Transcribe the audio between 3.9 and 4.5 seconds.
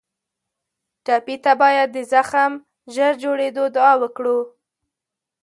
وکړو.